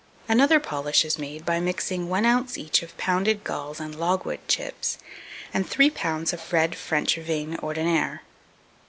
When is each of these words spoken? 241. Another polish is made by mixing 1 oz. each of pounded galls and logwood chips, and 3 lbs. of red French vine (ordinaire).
241. 0.25 0.39
Another 0.39 0.59
polish 0.59 1.05
is 1.05 1.19
made 1.19 1.45
by 1.45 1.59
mixing 1.59 2.09
1 2.09 2.25
oz. 2.25 2.57
each 2.57 2.81
of 2.81 2.97
pounded 2.97 3.43
galls 3.43 3.79
and 3.79 3.93
logwood 3.93 4.39
chips, 4.47 4.97
and 5.53 5.69
3 5.69 5.91
lbs. 5.91 6.33
of 6.33 6.51
red 6.51 6.73
French 6.73 7.17
vine 7.17 7.55
(ordinaire). 7.57 8.23